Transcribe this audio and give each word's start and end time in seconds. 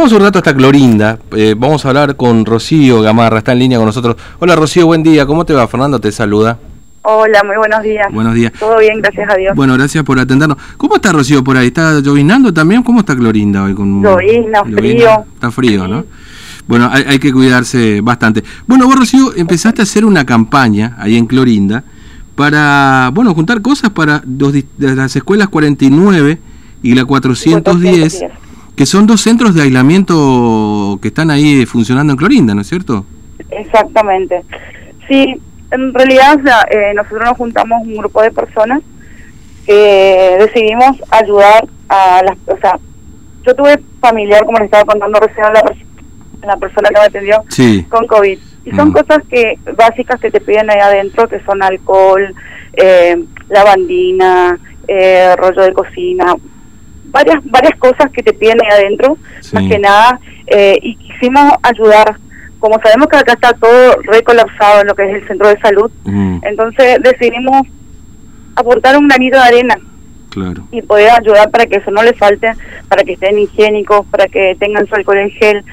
vamos 0.00 0.14
un 0.14 0.20
rato 0.22 0.38
hasta 0.38 0.56
Clorinda. 0.56 1.18
Eh, 1.36 1.54
vamos 1.54 1.84
a 1.84 1.88
hablar 1.88 2.16
con 2.16 2.46
Rocío 2.46 3.02
Gamarra, 3.02 3.38
está 3.38 3.52
en 3.52 3.58
línea 3.58 3.76
con 3.76 3.84
nosotros. 3.84 4.16
Hola 4.38 4.56
Rocío, 4.56 4.86
buen 4.86 5.02
día. 5.02 5.26
¿Cómo 5.26 5.44
te 5.44 5.52
va? 5.52 5.68
Fernando 5.68 6.00
te 6.00 6.10
saluda. 6.10 6.58
Hola, 7.02 7.42
muy 7.44 7.56
buenos 7.58 7.82
días. 7.82 8.06
Buenos 8.10 8.34
días. 8.34 8.50
Todo 8.58 8.78
bien, 8.78 9.02
gracias 9.02 9.28
a 9.28 9.36
Dios. 9.36 9.54
Bueno, 9.54 9.74
gracias 9.74 10.02
por 10.02 10.18
atendernos. 10.18 10.56
¿Cómo 10.78 10.94
está 10.94 11.12
Rocío 11.12 11.44
por 11.44 11.58
ahí? 11.58 11.66
¿Está 11.66 12.00
llovinando 12.00 12.50
también? 12.50 12.82
¿Cómo 12.82 13.00
está 13.00 13.14
Clorinda 13.14 13.62
hoy? 13.64 13.74
Con... 13.74 14.02
Llovina, 14.02 14.64
frío. 14.64 15.26
Está 15.34 15.50
frío, 15.50 15.86
¿no? 15.86 16.06
Bueno, 16.66 16.88
hay, 16.90 17.18
que 17.18 17.30
cuidarse 17.30 18.00
bastante. 18.00 18.42
Bueno, 18.66 18.86
vos 18.86 18.96
Rocío 18.96 19.34
empezaste 19.36 19.82
a 19.82 19.84
hacer 19.84 20.06
una 20.06 20.24
campaña 20.24 20.96
ahí 20.98 21.18
en 21.18 21.26
Clorinda 21.26 21.84
para, 22.36 23.10
bueno, 23.12 23.34
juntar 23.34 23.60
cosas 23.60 23.90
para 23.90 24.22
las 24.78 25.14
escuelas 25.14 25.48
49 25.48 26.38
y 26.82 26.94
la 26.94 27.04
410, 27.04 28.24
que 28.80 28.86
son 28.86 29.06
dos 29.06 29.20
centros 29.20 29.54
de 29.54 29.60
aislamiento 29.60 30.98
que 31.02 31.08
están 31.08 31.30
ahí 31.30 31.66
funcionando 31.66 32.14
en 32.14 32.16
Clorinda, 32.16 32.54
¿no 32.54 32.62
es 32.62 32.66
cierto? 32.66 33.04
Exactamente. 33.50 34.42
Sí, 35.06 35.38
en 35.70 35.92
realidad 35.92 36.40
eh, 36.70 36.94
nosotros 36.94 37.24
nos 37.26 37.36
juntamos 37.36 37.82
un 37.86 37.98
grupo 37.98 38.22
de 38.22 38.30
personas 38.30 38.80
que 39.66 40.34
decidimos 40.38 40.96
ayudar 41.10 41.68
a 41.90 42.22
las... 42.22 42.38
O 42.46 42.58
sea, 42.58 42.78
yo 43.44 43.54
tuve 43.54 43.78
familiar, 44.00 44.46
como 44.46 44.56
les 44.56 44.64
estaba 44.64 44.86
contando 44.86 45.20
recién 45.20 45.44
a 45.44 45.52
la, 46.46 46.56
persona 46.56 46.88
que 46.88 47.00
me 47.00 47.04
atendió, 47.04 47.44
con 47.90 48.06
COVID. 48.06 48.38
Y 48.64 48.70
son 48.70 48.88
mm. 48.88 48.92
cosas 48.92 49.18
que 49.28 49.58
básicas 49.76 50.18
que 50.18 50.30
te 50.30 50.40
piden 50.40 50.70
ahí 50.70 50.80
adentro, 50.80 51.28
que 51.28 51.40
son 51.40 51.62
alcohol, 51.62 52.34
eh, 52.72 53.22
lavandina, 53.50 54.58
eh, 54.88 55.36
rollo 55.36 55.64
de 55.64 55.74
cocina, 55.74 56.34
varias 57.10 57.38
varias 57.44 57.78
cosas 57.78 58.10
que 58.12 58.22
te 58.22 58.32
piden 58.32 58.58
ahí 58.62 58.84
adentro, 58.84 59.16
más 59.52 59.64
que 59.64 59.78
nada, 59.78 60.20
eh, 60.46 60.78
y 60.82 60.96
quisimos 60.96 61.52
ayudar. 61.62 62.16
Como 62.58 62.78
sabemos 62.82 63.08
que 63.08 63.16
acá 63.16 63.32
está 63.32 63.52
todo 63.54 63.96
recolapsado 64.02 64.82
en 64.82 64.88
lo 64.88 64.94
que 64.94 65.10
es 65.10 65.22
el 65.22 65.28
centro 65.28 65.48
de 65.48 65.58
salud, 65.60 65.90
entonces 66.42 66.98
decidimos 67.02 67.66
aportar 68.54 68.96
un 68.98 69.08
granito 69.08 69.38
de 69.38 69.42
arena 69.42 69.78
claro. 70.30 70.66
y 70.70 70.82
poder 70.82 71.10
ayudar 71.10 71.50
para 71.50 71.66
que 71.66 71.76
eso 71.76 71.90
no 71.90 72.02
les 72.02 72.16
falte, 72.18 72.52
para 72.88 73.04
que 73.04 73.12
estén 73.12 73.38
higiénicos, 73.38 74.06
para 74.06 74.26
que 74.26 74.56
tengan 74.58 74.86
su 74.86 74.94
alcohol 74.94 75.18
en 75.18 75.30
gel. 75.30 75.64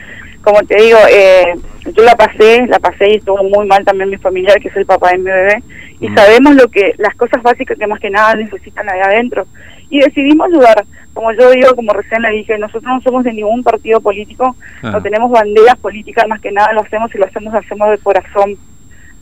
Como 0.47 0.63
te 0.63 0.81
digo, 0.81 0.97
eh, 1.11 1.55
yo 1.93 2.03
la 2.05 2.15
pasé, 2.15 2.65
la 2.67 2.79
pasé 2.79 3.09
y 3.09 3.15
estuvo 3.17 3.43
muy 3.43 3.67
mal 3.67 3.83
también 3.83 4.09
mi 4.09 4.15
familiar, 4.15 4.57
que 4.61 4.69
es 4.69 4.77
el 4.77 4.85
papá 4.85 5.09
de 5.09 5.17
mi 5.17 5.25
bebé, 5.25 5.61
y 5.99 6.07
sabemos 6.07 6.55
lo 6.55 6.69
que 6.69 6.93
las 6.99 7.13
cosas 7.15 7.43
básicas 7.43 7.77
que 7.77 7.85
más 7.85 7.99
que 7.99 8.09
nada 8.09 8.33
necesitan 8.35 8.89
ahí 8.89 9.01
adentro. 9.01 9.45
Y 9.89 9.99
decidimos 9.99 10.47
ayudar. 10.47 10.85
Como 11.13 11.33
yo 11.33 11.51
digo, 11.51 11.75
como 11.75 11.91
recién 11.91 12.21
le 12.21 12.31
dije, 12.31 12.57
nosotros 12.57 12.85
no 12.85 13.01
somos 13.01 13.25
de 13.25 13.33
ningún 13.33 13.61
partido 13.61 13.99
político, 13.99 14.55
no 14.83 15.01
tenemos 15.01 15.29
banderas 15.29 15.75
políticas, 15.79 16.25
más 16.29 16.39
que 16.39 16.53
nada 16.53 16.71
lo 16.71 16.79
hacemos 16.79 17.13
y 17.13 17.17
lo 17.17 17.25
hacemos, 17.25 17.51
lo 17.51 17.59
hacemos 17.59 17.89
de 17.89 17.97
corazón 17.97 18.55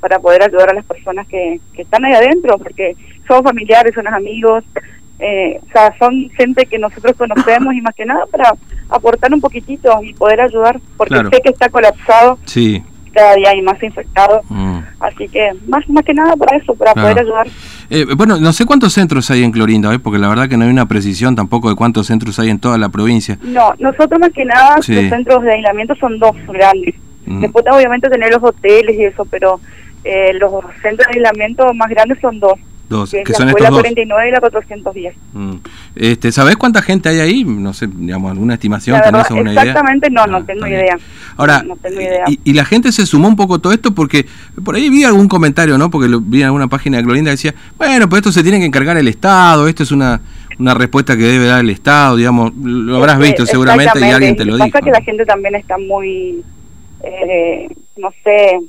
para 0.01 0.19
poder 0.19 0.43
ayudar 0.43 0.69
a 0.69 0.75
las 0.75 0.85
personas 0.85 1.27
que, 1.27 1.59
que 1.73 1.81
están 1.81 2.05
ahí 2.05 2.13
adentro, 2.13 2.59
porque 2.59 2.95
son 3.27 3.43
familiares, 3.43 3.95
son 3.95 4.07
amigos, 4.07 4.63
eh, 5.17 5.59
o 5.67 5.71
sea, 5.71 5.91
son 5.97 6.29
gente 6.37 6.67
que 6.67 6.77
nosotros 6.77 7.15
conocemos 7.17 7.73
y 7.73 7.81
más 7.81 7.95
que 7.95 8.05
nada 8.05 8.27
para 8.27 8.53
aportar 8.89 9.33
un 9.33 9.41
poquitito 9.41 9.91
y 10.03 10.13
poder 10.13 10.41
ayudar, 10.41 10.79
porque 10.97 11.15
sé 11.15 11.41
que 11.41 11.49
está 11.49 11.69
colapsado. 11.69 12.37
Sí 12.45 12.83
cada 13.15 13.35
día 13.35 13.49
hay 13.49 13.61
más 13.61 13.81
infectados. 13.81 14.41
Mm. 14.49 14.79
Así 14.99 15.27
que 15.29 15.51
más 15.67 15.87
más 15.89 16.03
que 16.03 16.13
nada 16.13 16.35
para 16.35 16.57
eso, 16.57 16.75
para 16.75 16.93
poder 16.93 17.19
ayudar. 17.19 17.47
Eh, 17.89 18.05
bueno, 18.15 18.37
no 18.37 18.53
sé 18.53 18.65
cuántos 18.65 18.93
centros 18.93 19.31
hay 19.31 19.43
en 19.43 19.51
Clorinda, 19.51 19.93
¿eh? 19.93 19.99
porque 19.99 20.19
la 20.19 20.27
verdad 20.27 20.49
que 20.49 20.57
no 20.57 20.65
hay 20.65 20.69
una 20.69 20.87
precisión 20.87 21.35
tampoco 21.35 21.69
de 21.69 21.75
cuántos 21.75 22.07
centros 22.07 22.37
hay 22.39 22.49
en 22.49 22.59
toda 22.59 22.77
la 22.77 22.89
provincia. 22.89 23.39
No, 23.41 23.73
nosotros 23.79 24.19
más 24.19 24.31
que 24.31 24.45
nada 24.45 24.75
los 24.75 24.85
centros 24.85 25.43
de 25.43 25.53
aislamiento 25.53 25.95
son 25.95 26.19
dos 26.19 26.35
grandes. 26.47 26.95
Mm. 27.25 27.41
Después 27.41 27.65
obviamente 27.71 28.09
tener 28.09 28.31
los 28.31 28.43
hoteles 28.43 28.99
y 28.99 29.05
eso, 29.05 29.25
pero 29.25 29.59
eh, 30.03 30.33
los 30.33 30.51
centros 30.81 31.07
de 31.07 31.19
aislamiento 31.19 31.73
más 31.73 31.89
grandes 31.89 32.19
son 32.19 32.39
dos. 32.39 32.59
Dos, 32.87 33.11
que, 33.11 33.33
son 33.33 33.49
estos 33.49 33.67
49 33.67 34.29
y 34.29 34.31
la 34.31 34.39
410. 34.39 35.15
Mm. 35.33 35.53
Este, 35.95 36.31
¿Sabés 36.31 36.55
cuánta 36.55 36.81
gente 36.83 37.09
hay 37.09 37.19
ahí? 37.19 37.43
No 37.43 37.73
sé, 37.73 37.87
digamos, 37.87 38.31
alguna 38.31 38.53
estimación, 38.53 39.01
¿tenés 39.01 39.29
alguna 39.31 39.51
exactamente, 39.53 40.09
no, 40.11 40.27
no 40.27 40.37
ah, 40.37 40.43
tengo 40.45 40.67
idea. 40.67 40.97
Ahora, 41.35 41.63
Y, 42.43 42.53
la 42.53 42.63
gente 42.63 42.91
se 42.91 43.05
sumó 43.05 43.27
un 43.27 43.35
poco 43.35 43.59
todo 43.59 43.73
esto 43.73 43.93
porque 43.95 44.27
por 44.63 44.75
ahí 44.75 44.89
vi 44.89 45.03
algún 45.03 45.27
comentario, 45.27 45.77
¿no? 45.77 45.89
Porque 45.89 46.07
lo, 46.07 46.21
vi 46.21 46.41
en 46.41 46.45
alguna 46.45 46.67
página 46.67 46.97
de 46.97 47.03
Clorinda 47.03 47.31
que 47.31 47.37
decía, 47.37 47.55
bueno, 47.77 48.07
pues 48.07 48.19
esto 48.19 48.31
se 48.31 48.43
tiene 48.43 48.59
que 48.59 48.65
encargar 48.65 48.97
el 48.97 49.07
Estado, 49.07 49.67
esto 49.67 49.83
es 49.83 49.91
una 49.91 50.21
una 50.57 50.73
respuesta 50.73 51.17
que 51.17 51.23
debe 51.23 51.47
dar 51.47 51.61
el 51.61 51.69
Estado, 51.69 52.15
digamos, 52.15 52.53
lo 52.55 52.97
habrás 52.97 53.19
visto 53.19 53.45
seguramente 53.45 53.99
y 53.99 54.03
alguien 54.03 54.35
te 54.35 54.45
lo 54.45 54.55
dijo. 54.55 54.69
Pasa 54.69 54.83
que 54.83 54.91
la 54.91 55.01
gente 55.01 55.25
también 55.25 55.55
está 55.55 55.77
muy, 55.77 56.43
eh, 57.03 57.67
no 57.97 58.11
sé, 58.23 58.59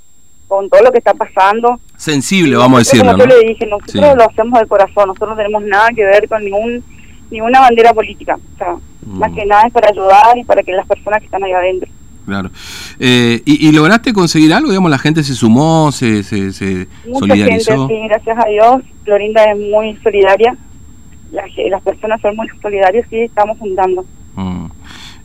con 0.49 0.69
todo 0.69 0.83
lo 0.83 0.93
que 0.93 0.99
está 0.99 1.15
pasando. 1.15 1.81
Sensible, 1.97 2.57
vamos 2.57 2.77
a 2.77 2.79
decirlo. 2.81 3.13
Como 3.13 3.19
yo 3.19 3.27
le 3.27 3.49
dije, 3.49 3.67
nosotros 3.67 4.17
lo 4.17 4.25
hacemos 4.25 4.61
de 4.61 4.67
corazón, 4.67 5.09
nosotros 5.09 5.31
no 5.31 5.37
tenemos 5.37 5.63
nada 5.63 5.89
que 5.95 6.05
ver 6.05 6.29
con 6.29 6.45
ningún 6.45 6.85
ninguna 7.31 7.61
bandera 7.61 7.93
política. 7.93 8.39
O 8.55 8.59
sea, 8.59 8.75
mm. 8.75 9.19
más 9.19 9.33
que 9.33 9.45
nada 9.47 9.65
es 9.67 9.73
para 9.73 9.89
ayudar 9.89 10.39
y 10.39 10.45
para 10.45 10.63
que 10.63 10.73
las 10.73 10.87
personas 10.87 11.21
que 11.21 11.27
están 11.27 11.43
ahí 11.45 11.53
adentro. 11.53 11.91
Claro. 12.25 12.51
Eh, 12.99 13.41
y, 13.45 13.71
lograste 13.71 14.13
conseguir 14.13 14.53
algo? 14.53 14.71
Digamos, 14.71 14.91
la 14.91 14.99
gente 14.99 15.23
se 15.23 15.35
sumó, 15.35 15.93
se, 15.93 16.25
se, 16.25 16.53
se 16.53 16.89
Mucha 17.07 17.21
solidarizó. 17.21 17.87
Gente, 17.87 17.95
sí, 17.95 18.09
gracias 18.09 18.39
a 18.45 18.49
Dios. 18.49 18.83
Florinda 19.05 19.45
es 19.45 19.57
muy 19.57 19.97
solidaria. 20.03 20.57
las 21.31 21.83
personas 21.83 22.21
son 22.21 22.35
muy 22.35 22.49
solidarias 22.61 23.07
y 23.13 23.21
estamos 23.21 23.57
juntando. 23.59 24.05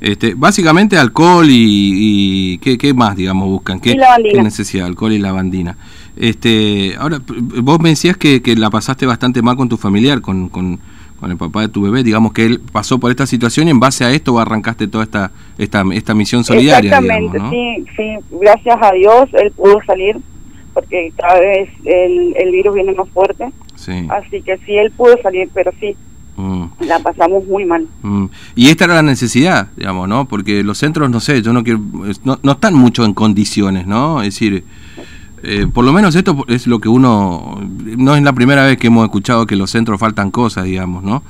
Este, 0.02 0.34
básicamente 0.34 0.98
alcohol 0.98 1.46
y, 1.48 2.58
¿qué, 2.58 2.80
¿qué, 2.80 2.92
más, 2.92 3.16
digamos, 3.16 3.48
buscan? 3.48 3.80
¿Qué, 3.80 3.96
¿qué 4.32 4.42
necesidad? 4.42 4.88
Alcohol 4.88 5.14
y 5.14 5.20
lavandina. 5.20 5.78
Este, 6.18 6.96
ahora, 6.98 7.20
vos 7.62 7.80
me 7.80 7.90
decías 7.90 8.18
que, 8.18 8.42
que 8.42 8.56
la 8.56 8.72
pasaste 8.72 9.06
bastante 9.06 9.44
mal 9.44 9.56
con 9.56 9.70
tu 9.70 9.78
familiar, 9.78 10.22
con, 10.22 10.50
con, 10.50 10.80
con, 11.20 11.30
el 11.30 11.38
papá 11.38 11.62
de 11.62 11.70
tu 11.70 11.84
bebé, 11.84 12.02
digamos 12.02 12.34
que 12.34 12.46
él 12.46 12.62
pasó 12.72 13.00
por 13.00 13.12
esta 13.12 13.28
situación 13.28 13.68
y 13.68 13.72
en 13.72 13.80
base 13.80 14.04
a 14.04 14.12
esto 14.12 14.40
arrancaste 14.40 14.88
toda 14.88 15.04
esta, 15.04 15.32
esta, 15.60 15.84
esta 15.94 16.16
misión 16.16 16.44
solidaria. 16.44 16.98
Exactamente, 16.98 17.40
sí, 17.52 17.86
sí, 17.96 18.38
gracias 18.42 18.78
a 18.82 18.92
Dios 18.94 19.30
él 19.34 19.52
pudo 19.52 19.80
salir 19.86 20.18
porque 20.74 21.14
cada 21.16 21.40
vez 21.40 21.70
el, 21.86 22.34
el 22.38 22.52
virus 22.52 22.74
viene 22.74 22.94
más 22.94 23.10
fuerte. 23.10 23.50
Sí. 23.76 24.08
Así 24.10 24.42
que 24.42 24.58
sí, 24.66 24.78
él 24.78 24.92
pudo 24.92 25.16
salir, 25.22 25.50
pero 25.54 25.72
sí, 25.80 25.96
Mm. 26.38 26.66
La 26.88 27.00
pasamos 27.00 27.46
muy 27.46 27.66
mal. 27.66 27.88
Mm. 28.02 28.26
Y 28.56 28.68
esta 28.70 28.86
era 28.86 28.96
la 28.96 29.02
necesidad, 29.04 29.68
digamos, 29.76 30.08
¿no? 30.08 30.28
Porque 30.28 30.64
los 30.64 30.78
centros, 30.78 31.10
no 31.10 31.20
sé, 31.20 31.42
yo 31.42 31.54
no 31.54 31.64
quiero, 31.64 31.82
no, 32.24 32.40
no 32.42 32.52
están 32.52 32.74
mucho 32.74 33.06
en 33.06 33.14
condiciones, 33.14 33.86
¿no? 33.86 34.22
Es 34.22 34.34
decir, 34.36 34.64
eh, 35.44 35.68
por 35.72 35.84
lo 35.84 35.92
menos 35.92 36.16
esto 36.16 36.46
es 36.48 36.68
lo 36.68 36.80
que 36.80 36.90
uno, 36.90 37.60
no 37.98 38.16
es 38.16 38.24
la 38.24 38.34
primera 38.34 38.66
vez 38.66 38.78
que 38.78 38.88
hemos 38.88 39.04
escuchado 39.06 39.46
que 39.48 39.56
los 39.56 39.72
centros 39.72 40.00
faltan 40.00 40.32
cosas, 40.32 40.66
digamos, 40.66 41.04
¿no? 41.04 41.24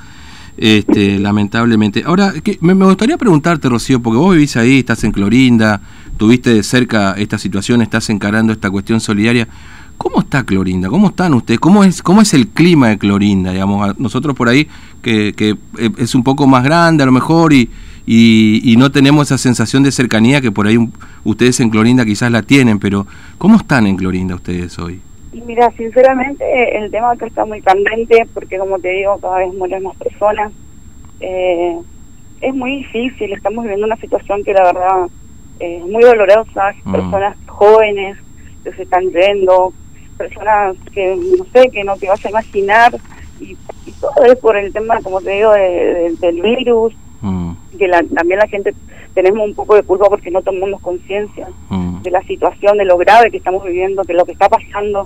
Este, 0.58 1.18
lamentablemente. 1.18 2.04
Ahora, 2.06 2.34
que, 2.44 2.58
me, 2.62 2.76
me, 2.76 2.86
gustaría 2.86 3.18
preguntarte, 3.18 3.70
Rocío, 3.70 4.02
porque 4.02 4.18
vos 4.18 4.34
vivís 4.34 4.58
ahí, 4.58 4.80
estás 4.80 5.04
en 5.04 5.12
Clorinda, 5.12 5.82
tuviste 6.18 6.54
de 6.54 6.62
cerca 6.62 7.14
esta 7.14 7.38
situación, 7.38 7.82
estás 7.82 8.10
encarando 8.10 8.54
esta 8.54 8.70
cuestión 8.70 9.00
solidaria. 9.00 9.48
¿Cómo 10.02 10.22
está 10.22 10.44
Clorinda? 10.44 10.90
¿Cómo 10.90 11.10
están 11.10 11.36
ustedes? 11.36 11.60
¿Cómo 11.60 11.84
es, 11.84 12.02
cómo 12.02 12.22
es 12.22 12.34
el 12.34 12.48
clima 12.48 12.90
de 12.90 12.98
Clorinda? 12.98 13.52
Digamos, 13.52 14.00
nosotros 14.00 14.36
por 14.36 14.50
ahí, 14.50 14.68
que, 15.04 15.32
que 15.34 15.52
eh, 15.78 15.92
es 16.00 16.16
un 16.16 16.24
poco 16.24 16.48
más 16.48 16.64
grande 16.64 17.04
a 17.04 17.06
lo 17.06 17.12
mejor 17.12 17.54
y, 17.54 17.70
y, 18.08 18.76
no 18.78 18.92
tenemos 18.92 19.28
esa 19.28 19.38
sensación 19.38 19.84
de 19.84 19.92
cercanía 19.92 20.42
que 20.42 20.52
por 20.52 20.66
ahí 20.66 20.78
ustedes 21.24 21.60
en 21.60 21.70
Clorinda 21.70 22.04
quizás 22.04 22.32
la 22.32 22.42
tienen, 22.42 22.80
pero 22.80 23.06
¿cómo 23.38 23.58
están 23.58 23.86
en 23.86 23.96
Clorinda 23.96 24.34
ustedes 24.34 24.80
hoy? 24.80 25.00
Mira, 25.46 25.72
sinceramente 25.78 26.44
el 26.80 26.90
tema 26.90 27.12
acá 27.12 27.28
está 27.28 27.46
muy 27.46 27.62
candente 27.62 28.28
porque 28.34 28.58
como 28.58 28.80
te 28.80 28.90
digo, 28.90 29.20
cada 29.20 29.38
vez 29.38 29.54
mueren 29.54 29.84
más 29.84 29.96
personas. 29.98 30.52
Eh, 31.20 31.78
es 32.42 32.56
muy 32.56 32.78
difícil, 32.78 33.34
estamos 33.34 33.66
viviendo 33.66 33.86
una 33.86 33.98
situación 33.98 34.44
que 34.44 34.54
la 34.54 34.64
verdad 34.64 35.08
es 35.60 35.84
muy 35.84 36.02
dolorosa, 36.02 36.74
mm. 36.86 36.92
personas 36.92 37.38
jóvenes 37.46 38.18
que 38.64 38.74
se 38.74 38.82
están 38.82 39.04
yendo, 39.12 39.74
personas 40.18 40.76
que 40.94 41.16
no 41.16 41.46
sé, 41.54 41.70
que 41.70 41.84
no 41.84 41.98
te 41.98 42.08
vas 42.08 42.24
a 42.26 42.30
imaginar 42.30 42.94
y, 43.40 43.58
todo 44.00 44.26
es 44.26 44.36
por 44.40 44.58
el 44.58 44.74
tema, 44.74 45.00
como 45.02 45.22
te 45.22 45.32
digo, 45.32 45.52
del 45.52 46.42
virus, 46.42 46.94
mm. 47.22 47.52
que 47.78 47.88
también 47.88 48.40
la 48.40 48.48
gente 48.48 48.74
tenemos 49.14 49.48
un 49.48 49.54
poco 49.54 49.76
de 49.76 49.84
culpa 49.84 50.10
porque 50.10 50.32
no 50.32 50.42
tomamos 50.42 50.82
conciencia 50.82 51.48
mm. 51.70 52.02
de 52.02 52.12
la 52.12 52.24
situación, 52.24 52.78
de 52.78 52.86
lo 52.86 52.98
grave 52.98 53.30
que 53.30 53.38
estamos 53.38 53.64
viviendo, 53.64 54.04
de 54.04 54.14
lo 54.14 54.26
que 54.26 54.32
está 54.32 54.50
pasando. 54.50 55.04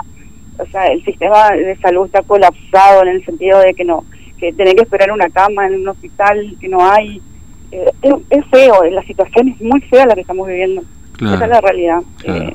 O 0.57 0.65
sea, 0.67 0.87
el 0.87 1.03
sistema 1.03 1.49
de 1.51 1.75
salud 1.77 2.05
está 2.05 2.21
colapsado 2.21 3.01
en 3.01 3.09
el 3.09 3.25
sentido 3.25 3.59
de 3.59 3.73
que 3.73 3.83
no, 3.83 4.05
que 4.39 4.53
tener 4.53 4.75
que 4.75 4.83
esperar 4.83 5.11
una 5.11 5.29
cama 5.29 5.67
en 5.67 5.75
un 5.81 5.87
hospital 5.89 6.55
que 6.59 6.69
no 6.69 6.89
hay. 6.89 7.21
Eh, 7.71 7.91
es, 8.29 8.45
feo, 8.47 8.83
la 8.85 9.03
situación 9.03 9.49
es 9.49 9.61
muy 9.61 9.81
fea 9.81 10.05
la 10.05 10.15
que 10.15 10.21
estamos 10.21 10.47
viviendo. 10.47 10.83
Esa 11.19 11.43
es 11.43 11.49
la 11.49 11.61
realidad. 11.61 12.01
Eh, 12.23 12.53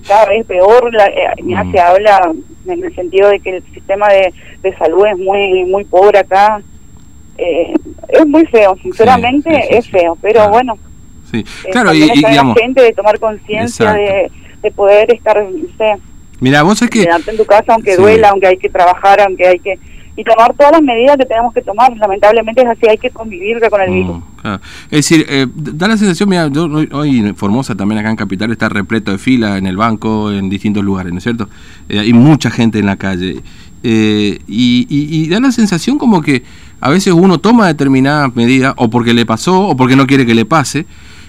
cada 0.00 0.26
vez 0.26 0.46
peor, 0.46 0.92
la, 0.92 1.06
eh, 1.06 1.30
mm. 1.42 1.72
se 1.72 1.80
habla 1.80 2.32
en 2.66 2.84
el 2.84 2.94
sentido 2.94 3.28
de 3.28 3.40
que 3.40 3.56
el 3.56 3.64
sistema 3.72 4.08
de, 4.08 4.32
salud 4.78 5.06
es 5.06 5.18
muy 5.18 5.64
muy 5.64 5.84
pobre 5.84 6.18
acá. 6.18 6.60
Eh, 7.36 7.74
es 8.08 8.26
muy 8.26 8.46
feo, 8.46 8.76
sinceramente 8.82 9.76
es 9.76 9.88
feo, 9.90 10.16
pero 10.22 10.48
bueno, 10.48 10.78
Sí, 11.30 11.44
Eh, 11.64 11.70
claro, 11.70 11.92
y, 11.92 12.00
también 12.00 12.18
y, 12.18 12.24
en 12.24 12.30
digamos, 12.30 12.56
la 12.56 12.62
gente 12.62 12.82
de 12.82 12.92
tomar 12.92 13.18
conciencia 13.18 13.92
de, 13.92 14.30
de 14.62 14.70
poder 14.70 15.12
estar, 15.12 15.42
no 15.42 15.66
sé, 15.76 15.96
mira, 16.40 16.62
vos 16.62 16.80
es 16.82 16.90
que... 16.90 17.02
en 17.02 17.36
tu 17.36 17.44
casa 17.44 17.72
aunque 17.72 17.96
Sí. 17.96 18.02
duela, 18.02 18.30
aunque 18.30 18.46
hay 18.46 18.56
que 18.56 18.68
trabajar, 18.68 19.20
aunque 19.20 19.46
hay 19.46 19.58
que... 19.58 19.78
Y 20.16 20.22
tomar 20.22 20.54
todas 20.54 20.70
las 20.72 20.82
medidas 20.82 21.16
que 21.16 21.24
tenemos 21.26 21.52
que 21.52 21.60
tomar. 21.62 21.96
Lamentablemente 21.96 22.62
es 22.62 22.68
así, 22.68 22.86
hay 22.88 22.98
que 22.98 23.10
convivir 23.10 23.58
con 23.68 23.80
el 23.80 23.90
virus. 23.90 24.16
Mm, 24.18 24.40
claro. 24.40 24.60
Es 24.84 25.08
decir, 25.08 25.26
eh, 25.28 25.46
da 25.54 25.88
la 25.88 25.96
sensación, 25.96 26.28
mira, 26.28 26.46
yo 26.48 26.64
hoy, 26.92 27.32
Formosa 27.36 27.74
también 27.74 27.98
acá 27.98 28.10
en 28.10 28.16
Capital 28.16 28.52
está 28.52 28.68
repleto 28.68 29.10
de 29.10 29.18
fila 29.18 29.58
en 29.58 29.66
el 29.66 29.76
banco, 29.76 30.30
en 30.30 30.48
distintos 30.48 30.84
lugares, 30.84 31.12
¿no 31.12 31.18
es 31.18 31.24
cierto? 31.24 31.48
Eh, 31.88 31.98
hay 31.98 32.12
mucha 32.12 32.50
gente 32.50 32.78
en 32.78 32.86
la 32.86 32.96
calle. 32.96 33.42
Eh, 33.82 34.38
y, 34.46 34.86
y- 34.88 35.24
y 35.24 35.28
da 35.28 35.40
la 35.40 35.52
sensación 35.52 35.98
como 35.98 36.22
que 36.22 36.42
a 36.80 36.88
veces 36.90 37.12
uno 37.12 37.38
toma 37.38 37.66
determinadas 37.66 38.34
medidas, 38.36 38.72
o 38.76 38.88
porque 38.88 39.14
le 39.14 39.26
pasó, 39.26 39.60
o 39.68 39.76
porque 39.76 39.96
no 39.96 40.06
quiere 40.06 40.24
que 40.24 40.34
le 40.34 40.44
pase, 40.44 40.86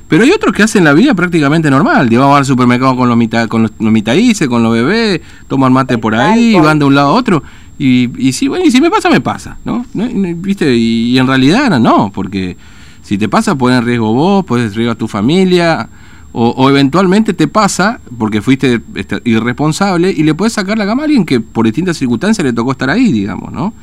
pero 0.07 0.23
hay 0.23 0.29
otros 0.31 0.53
que 0.53 0.61
hacen 0.61 0.83
la 0.83 0.93
vida 0.93 1.15
prácticamente 1.15 1.69
normal. 1.71 2.07
Llevan 2.09 2.31
al 2.31 2.45
supermercado 2.45 2.95
con 2.95 3.09
los, 3.09 3.17
mitad, 3.17 3.47
con 3.47 3.63
los, 3.63 3.71
los 3.79 3.91
mitadices, 3.91 4.47
con 4.47 4.61
los 4.61 4.71
bebés, 4.71 5.19
toman 5.47 5.73
mate 5.73 5.97
por 5.97 6.13
ahí, 6.15 6.53
van 6.59 6.77
de 6.77 6.85
un 6.85 6.93
lado 6.93 7.07
a 7.09 7.13
otro. 7.13 7.41
Y, 7.77 8.09
y 8.17 8.33
sí, 8.33 8.47
bueno, 8.47 8.65
y 8.65 8.71
si 8.71 8.79
me 8.79 8.89
pasa, 8.89 9.09
me 9.09 9.21
pasa, 9.21 9.57
¿no? 9.65 9.85
¿Viste? 9.93 10.75
Y, 10.75 11.11
y 11.11 11.17
en 11.17 11.27
realidad 11.27 11.79
no, 11.79 12.11
porque 12.13 12.55
si 13.01 13.17
te 13.17 13.27
pasa, 13.29 13.55
pones 13.55 13.79
en 13.79 13.85
riesgo 13.85 14.13
vos, 14.13 14.45
pones 14.45 14.67
en 14.67 14.73
riesgo 14.75 14.93
a 14.93 14.95
tu 14.95 15.07
familia, 15.07 15.89
o, 16.31 16.49
o 16.49 16.69
eventualmente 16.69 17.33
te 17.33 17.47
pasa 17.47 18.01
porque 18.17 18.41
fuiste 18.41 18.81
este, 18.95 19.21
irresponsable 19.23 20.11
y 20.11 20.23
le 20.23 20.33
puedes 20.33 20.53
sacar 20.53 20.77
la 20.77 20.85
cama 20.85 21.03
a 21.03 21.05
alguien 21.05 21.25
que 21.25 21.39
por 21.39 21.65
distintas 21.65 21.97
circunstancias 21.97 22.43
le 22.43 22.51
tocó 22.51 22.71
estar 22.71 22.89
ahí, 22.89 23.11
digamos, 23.11 23.53
¿no? 23.53 23.73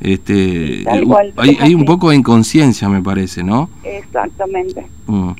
Este, 0.00 0.82
eh, 0.82 1.04
cual, 1.04 1.32
hay, 1.36 1.56
hay 1.58 1.74
un 1.74 1.84
poco 1.84 2.10
de 2.10 2.16
inconsciencia, 2.16 2.88
me 2.88 3.02
parece, 3.02 3.42
¿no? 3.42 3.70
Exactamente. 3.82 4.86
Mm. 5.06 5.30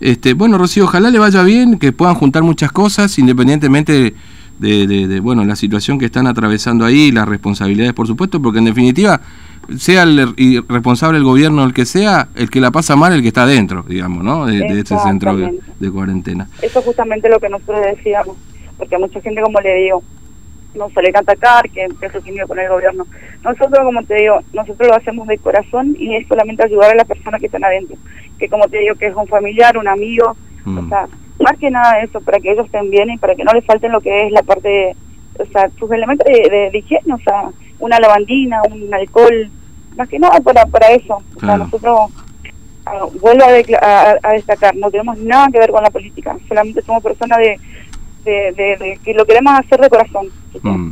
Este, 0.00 0.34
bueno, 0.34 0.58
Rocío, 0.58 0.84
ojalá 0.84 1.10
le 1.10 1.18
vaya 1.18 1.42
bien, 1.42 1.78
que 1.78 1.92
puedan 1.92 2.14
juntar 2.14 2.42
muchas 2.42 2.70
cosas, 2.72 3.18
independientemente 3.18 4.14
de, 4.62 4.86
de- 4.86 5.06
de, 5.08 5.20
bueno, 5.20 5.44
la 5.44 5.56
situación 5.56 5.98
que 5.98 6.06
están 6.06 6.26
atravesando 6.26 6.84
ahí, 6.86 7.12
las 7.12 7.28
responsabilidades, 7.28 7.92
por 7.92 8.06
supuesto, 8.06 8.40
porque 8.40 8.60
en 8.60 8.64
definitiva, 8.66 9.20
sea 9.76 10.04
el 10.04 10.64
responsable 10.68 11.18
el 11.18 11.24
gobierno 11.24 11.64
el 11.64 11.74
que 11.74 11.84
sea, 11.84 12.28
el 12.34 12.48
que 12.50 12.60
la 12.60 12.70
pasa 12.70 12.96
mal, 12.96 13.12
el 13.12 13.20
que 13.22 13.28
está 13.28 13.44
dentro, 13.46 13.82
digamos, 13.86 14.24
¿no? 14.24 14.46
De, 14.46 14.58
de 14.58 14.78
este 14.78 14.96
centro 14.98 15.36
de, 15.36 15.90
cuarentena. 15.90 16.48
Eso 16.62 16.78
es 16.78 16.84
justamente 16.84 17.28
lo 17.28 17.38
que 17.38 17.48
nosotros 17.48 17.80
decíamos, 17.94 18.36
porque 18.78 18.94
a 18.96 18.98
mucha 18.98 19.20
gente, 19.20 19.42
como 19.42 19.60
le 19.60 19.74
digo, 19.82 20.02
no 20.74 20.88
suele 20.90 21.10
atacar, 21.14 21.68
que 21.70 21.84
empezó 21.84 22.18
tímido 22.22 22.48
con 22.48 22.58
el 22.58 22.68
gobierno. 22.68 23.06
Nosotros, 23.44 23.78
como 23.84 24.02
te 24.04 24.14
digo, 24.14 24.40
nosotros 24.54 24.88
lo 24.88 24.96
hacemos 24.96 25.28
de 25.28 25.36
corazón 25.38 25.94
y 25.98 26.16
es 26.16 26.26
solamente 26.26 26.64
ayudar 26.64 26.92
a 26.92 26.94
las 26.94 27.06
personas 27.06 27.40
que 27.40 27.46
están 27.46 27.62
adentro, 27.64 27.96
que 28.38 28.48
como 28.48 28.66
te 28.68 28.78
digo, 28.78 28.94
que 28.94 29.08
es 29.08 29.14
un 29.14 29.26
familiar, 29.26 29.76
un 29.76 29.86
amigo, 29.88 30.36
Mm. 30.64 30.78
o 30.78 30.88
sea, 30.88 31.08
más 31.42 31.58
que 31.58 31.70
nada 31.70 32.00
eso, 32.00 32.20
para 32.20 32.38
que 32.40 32.52
ellos 32.52 32.66
estén 32.66 32.90
bien 32.90 33.10
y 33.10 33.18
para 33.18 33.34
que 33.34 33.44
no 33.44 33.52
les 33.52 33.64
falten 33.64 33.92
lo 33.92 34.00
que 34.00 34.26
es 34.26 34.32
la 34.32 34.42
parte, 34.42 34.68
de, 34.68 34.96
o 35.38 35.44
sea, 35.46 35.68
sus 35.78 35.90
elementos 35.90 36.26
de, 36.26 36.48
de- 36.48 36.70
de 36.70 36.78
higiene, 36.78 37.14
o 37.14 37.18
sea, 37.18 37.48
una 37.78 37.98
lavandina, 37.98 38.60
un 38.70 38.92
alcohol, 38.94 39.50
más 39.96 40.08
que 40.08 40.18
nada 40.18 40.40
para, 40.40 40.64
para 40.66 40.90
eso. 40.92 41.22
O 41.36 41.40
sea, 41.40 41.56
nosotros 41.56 41.98
ah, 42.86 43.06
vuelvo 43.20 43.44
a, 43.44 43.86
a- 43.86 44.16
a 44.22 44.32
destacar, 44.32 44.74
no 44.76 44.90
tenemos 44.90 45.18
nada 45.18 45.48
que 45.52 45.58
ver 45.58 45.70
con 45.70 45.82
la 45.82 45.90
política, 45.90 46.36
solamente 46.48 46.80
somos 46.82 47.02
personas 47.02 47.38
de, 47.38 47.58
de, 48.24 48.98
que 49.04 49.14
lo 49.14 49.24
queremos 49.24 49.52
hacer 49.58 49.80
de 49.80 49.88
corazón. 49.88 50.26
Mm. 50.62 50.90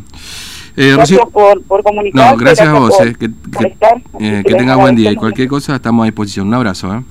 Eh, 0.76 0.92
Gracias 0.96 1.20
por, 1.32 1.62
por 1.64 1.82
comunicarse. 1.82 2.30
no, 2.30 2.36
gracias 2.38 2.68
a 2.68 2.72
vos, 2.78 2.96
por, 2.96 3.06
eh, 3.08 3.14
que, 3.18 3.28
por 3.28 3.66
estar. 3.66 3.96
Eh, 3.96 4.02
que 4.18 4.42
que 4.44 4.50
les 4.50 4.56
tengas 4.58 4.76
buen 4.78 4.94
día 4.96 5.10
y 5.10 5.16
cualquier 5.16 5.48
cosa 5.48 5.74
estamos 5.76 6.04
a 6.04 6.06
disposición. 6.06 6.46
Un 6.48 6.54
abrazo, 6.54 6.94
¿eh? 6.94 7.02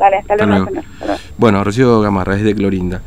Dale, 0.00 0.16
hasta 0.16 0.32
Hasta 0.34 0.46
luego. 0.46 0.64
luego. 0.64 0.80
señor. 0.80 0.84
Hasta 0.94 1.06
luego. 1.06 1.20
Bueno, 1.36 1.62
Rocío 1.64 2.00
Gamarra, 2.00 2.36
es 2.36 2.42
de 2.42 2.54
Clorinda. 2.54 3.02